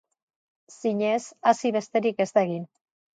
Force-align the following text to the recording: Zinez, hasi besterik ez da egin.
Zinez, 0.79 1.27
hasi 1.51 1.71
besterik 1.75 2.25
ez 2.25 2.27
da 2.39 2.45
egin. 2.47 2.65